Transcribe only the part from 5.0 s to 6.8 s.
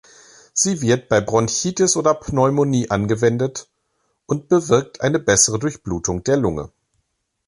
eine bessere Durchblutung der Lunge.